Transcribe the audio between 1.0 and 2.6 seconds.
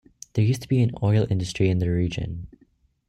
oil industry in the region.